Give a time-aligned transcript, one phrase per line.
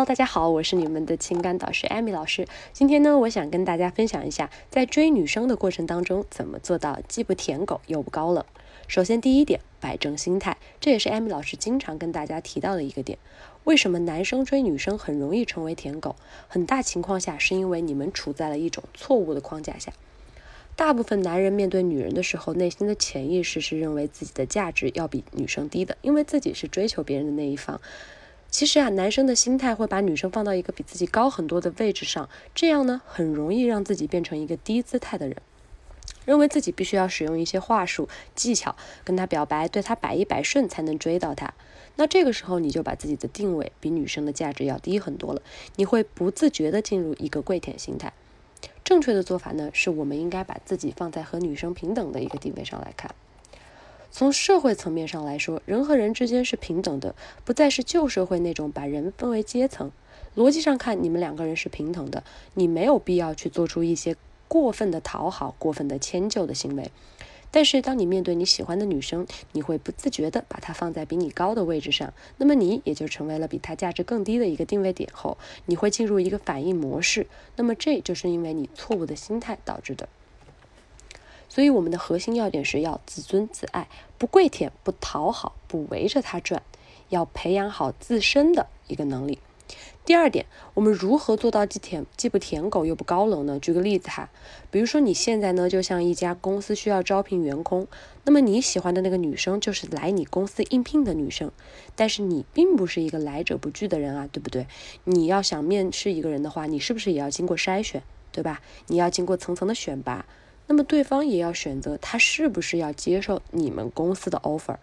[0.00, 2.48] 哈喽大家好，我是你们的情感导师艾米老师。
[2.72, 8.42] 今天呢，我想跟大家分享一下，在追女生的过程当中，怎么做到既不舔狗又不高冷。
[8.88, 13.18] 首先，第一点，摆正心态，这也是艾米老师经常跟大家提到的一个点。
[13.64, 16.16] 为什么男生追女生很容易成为舔狗？
[16.48, 19.92] 很大情况下是因为你们处在了一种错误的框架下。
[20.76, 27.78] 大部分男人面对女人的时候，内心的潜意识是认为自己的价值要比女生低的，因为自己是追求别人的那一方。
[28.50, 35.36] 其实啊，男生的心态会把女生放到一个比自己高很多的位置上，这样呢，很容易让自己变成一个低姿态的人，
[36.24, 38.74] 认为自己必须要使用一些话术技巧
[39.04, 41.54] 跟她表白，对她百依百顺才能追到她。
[41.96, 45.40] 那这个时候你就把自己的定位比女生的价值要低很多了，
[45.76, 48.12] 你会不自觉的进入一个跪舔心态。
[48.82, 53.14] 正确的做法呢，是我们应该把自己放在和女生平等的一个地位上来看。
[54.12, 57.14] 从社会层面上来说，人和人之间是平等的，
[57.44, 59.90] 不再是旧社会那种把人分为阶层。
[60.36, 62.24] 逻辑上看，你们两个人是平等的，
[62.54, 64.16] 你没有必要去做出一些
[64.48, 66.90] 过分的讨好、过分的迁就的行为。
[67.52, 75.36] 但是，当你面对你喜欢的女生，你会不自觉地把她放在比你高的位置上，那么你也就成为了比她价值更低的一个定位点后，
[75.66, 77.26] 你会进入一个反应模式。
[77.56, 80.08] 那么这就是因为你错误的心态导致的。
[81.50, 86.62] 所以，我们的核心要点是要自尊自爱，不跪舔，不讨好，不围着他转，
[87.08, 89.40] 要培养好自身的一个能力。
[90.06, 93.58] 第二点，我们如何做到既舔既不舔狗又不高冷呢？
[93.58, 94.30] 举个例子哈，
[94.70, 97.86] 比如说你现在呢，就像一家公司需要招聘员工，
[98.24, 101.50] 那么你喜欢的那个女生就是来你公司应聘的女生，
[101.96, 104.66] 但是你并不是一个来者不拒的人啊，对不对？
[105.04, 108.60] 你要想面试一个人的话，你是不是也要经过筛选，对吧？
[108.86, 110.26] 你要经过层层的选拔。
[110.70, 114.76] 那么对方也要选择他是不是要接受你们公司的 offer，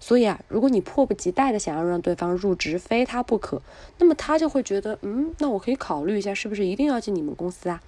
[0.00, 3.60] 所以啊，如果你迫不及待的想要让对方入职，非他不可，
[3.98, 7.82] 那么他就会觉得，嗯，那我可以考虑一下，是不是一定要进你们公司啊？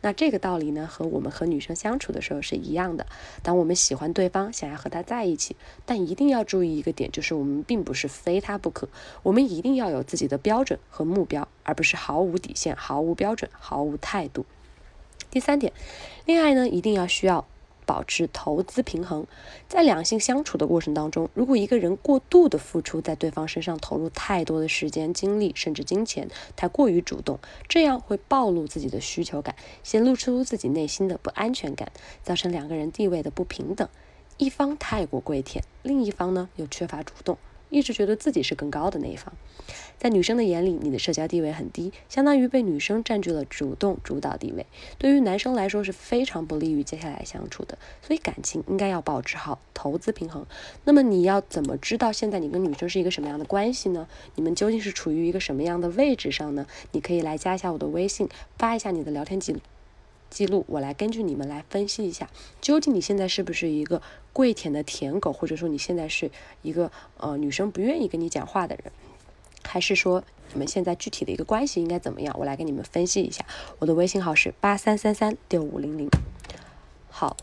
[0.00, 3.04] 那这个道理呢，和我们和女生相处的时候是一样的。
[3.42, 5.54] 当我们喜欢对方，想要和他在一起，
[5.84, 8.88] 但一定要注意一个点，就是我们并不是非他不可，
[9.22, 14.46] 我们一定要有自己的标准和目标，而不是毫无底线、毫无标准、毫无态度。
[15.36, 15.70] 第三点，
[16.24, 17.44] 恋爱呢一定要需要
[17.84, 19.26] 保持投资平衡。
[19.68, 27.38] 在两性相处的过程当中，如果一个人过度的付出，在对方身上投入太多的时间、精力，甚至金钱，太过于主动，
[27.68, 31.92] 这样会暴露自己的需求感，显露出自己内心的不安全感，
[32.22, 33.86] 造成两个人地位的不平等。
[34.38, 37.36] 一方太过跪舔，另一方呢又缺乏主动。
[37.70, 39.32] 一直觉得自己是更高的那一方，
[39.98, 44.66] 在女生的眼里，你的社交地位很低，相当于被女生占据了主动主导地位。
[44.98, 50.46] 对于男生来说是非常不利于接下来相处的，所以感情应该要保持好投资平衡。
[50.84, 54.06] 那么你要怎么知道现在你跟女生是一个什么样的关系呢？
[54.36, 56.66] 你们究竟是处于一个什么样的位置上呢？
[56.92, 59.60] 你可以来加一下我的微信，发一下你的聊天记录。
[60.30, 62.28] 记录，我来根据你们来分析一下，
[62.60, 66.30] 究竟你现在是不是一个跪舔的舔狗，或者说你现在是
[66.62, 68.92] 一个呃女生不愿意跟你讲话的人，
[69.62, 70.22] 还是说
[70.52, 72.36] 你们现在具体的一个关系应该怎么样？
[72.38, 73.44] 我来给你们分析一下。
[73.78, 76.08] 我的微信号是八三三三六五零零。
[77.08, 77.36] 好，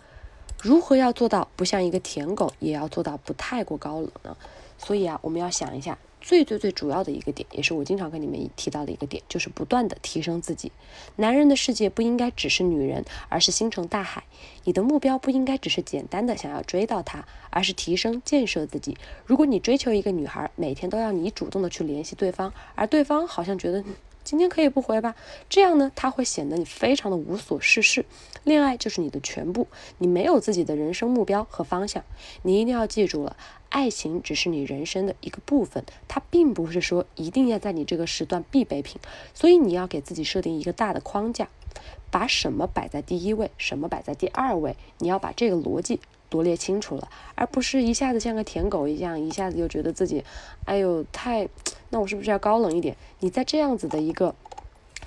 [0.61, 4.37] 如何要做到不像一个舔狗，也要做到不太过高冷呢？
[4.77, 5.97] 所以啊，我们要想一下。
[6.23, 10.71] 最最最主要的一个点，也是我经常跟你们提到的一个点，就是不断的提升自己。
[11.17, 14.23] 男人的世界不应该只是女人，而是星辰大海。
[14.63, 18.97] 你的目标不应该只是简单的想要追到她，而是提升建设自己。
[19.25, 23.83] 如果你追求一个女孩，每天都要你主动的去联系对方，而对方好像觉得。
[24.23, 25.15] 今天可以不回吧？
[25.49, 28.05] 这样呢，他会显得你非常的无所事事。
[28.43, 29.67] 恋爱就是你的全部，
[29.97, 32.03] 你没有自己的人生目标和方向。
[32.41, 33.37] 你一定要记住了，
[33.69, 38.99] 爱情只是你人生的一个部分，它并不是说一定要在你这个时段必备品。
[39.33, 41.47] 所以你要给自己设定一个大的框架，
[42.11, 45.99] 把什么摆在第一位，什么摆在第二位，你要把这个逻辑。
[46.31, 50.23] 罗列清楚了，而不是一下子像个舔狗一样，一下子就觉得自己，
[50.65, 51.47] 哎呦，太，
[51.93, 52.97] 那我是不是要高冷一点？
[53.19, 54.33] 你在这样子的一个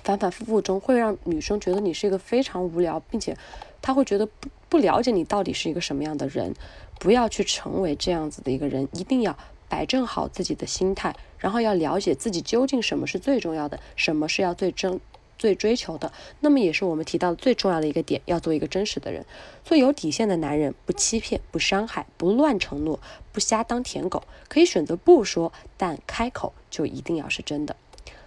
[0.05, 3.37] 反反复复中，会让女生觉得你是一个非常无聊，并且
[3.81, 6.55] 她会觉得不不了解你到底是一个什么样的人。
[6.97, 9.37] 不要去成为这样子的一个人，一定要
[9.67, 15.01] 摆正好自己的心态，然后要了解自己究竟什么是最重要的，什么是要最真。
[15.37, 19.25] 最追求的，那么也是我们提到的最重要的一个点，要做一个真实的人，
[19.63, 22.99] 做有底线的男人，不欺骗，不伤害，不乱承诺，
[23.31, 27.75] 不瞎当舔狗，可以选择不说，但开口就一定要是真的。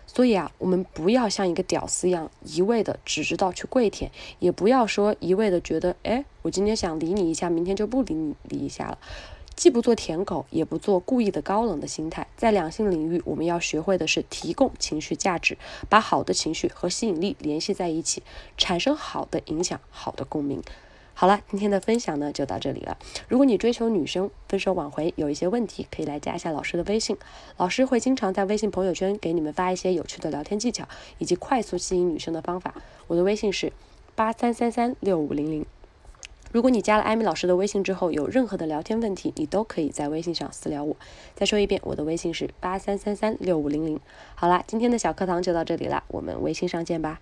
[0.06, 4.10] 所以啊，我们不要像一个屌丝一样，一味的只知道去跪舔，
[4.40, 8.98] 也不要说一味的觉得，哎，我今天想理你一下，明天就不理你理一下了。
[9.60, 12.26] 既不做舔狗，也不做故意的高冷的心态。
[12.34, 15.58] 在两性领域，我们要学会的是提供情绪价值，
[15.90, 18.22] 把好的情绪和吸引力联系在一起，
[18.56, 20.62] 产生好的影响、好的共鸣。
[21.12, 22.96] 好了，今天的分享呢就到这里了。
[23.28, 27.18] 如果你追求女生分手挽回有一些问题，可以来加一下老师的微信，
[27.58, 32.74] 老师会经常在微信朋友圈给你们发一些有趣的聊天技巧以及快速吸引女生的方法。
[33.08, 33.70] 我的微信是
[34.14, 35.66] 八三三三六五零零。
[36.52, 40.97] 如果你加了艾米老师的微信之后有任何的聊天问题，你都可以在微信上私聊我。
[41.35, 44.00] 再说一遍，我的微信是八三三三六五零零。
[44.35, 47.20] 好啦，今天的小课堂就到这里了，我们微信上见吧。